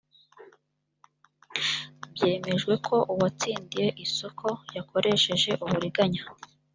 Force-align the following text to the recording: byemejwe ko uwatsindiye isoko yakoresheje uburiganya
byemejwe 2.13 2.73
ko 2.87 2.95
uwatsindiye 3.13 3.87
isoko 4.05 4.47
yakoresheje 4.75 5.51
uburiganya 5.65 6.21